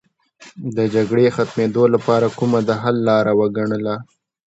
[0.75, 3.95] د جګړې ختمېدو لپاره کومه د حل لاره وګڼله.